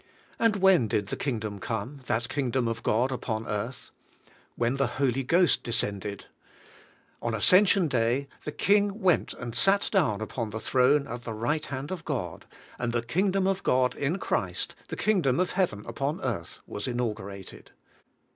And 0.39 0.55
when 0.55 0.87
did 0.87 1.09
the 1.09 1.15
Kingdom 1.15 1.59
come— 1.59 2.01
that 2.07 2.27
King 2.27 2.49
dom 2.49 2.67
of 2.67 2.81
God 2.81 3.11
upon 3.11 3.45
earth? 3.45 3.91
When 4.55 4.77
the 4.77 4.87
Holy 4.97 5.21
Ghost 5.21 5.61
descended. 5.61 6.25
On 7.21 7.35
Ascension 7.35 7.87
Day 7.87 8.27
the 8.43 8.51
King 8.51 8.99
went 8.99 9.35
and 9.35 9.53
sat 9.53 9.89
down 9.91 10.19
upon 10.19 10.49
the 10.49 10.59
throne 10.59 11.05
at 11.07 11.21
the 11.21 11.33
right 11.35 11.67
hand 11.67 11.91
of 11.91 12.03
God, 12.03 12.47
and 12.79 12.93
the 12.93 13.03
Kingdom 13.03 13.45
of 13.45 13.61
God, 13.61 13.93
in 13.93 14.17
Christ, 14.17 14.73
the 14.87 14.95
Kingdom 14.97 15.39
of 15.39 15.51
Heaven 15.51 15.85
upon 15.85 16.19
earth, 16.21 16.61
was 16.65 16.87
inaugurated. 16.87 17.69